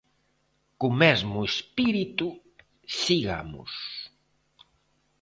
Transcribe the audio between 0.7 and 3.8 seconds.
Co mesmo espírito, sigamos.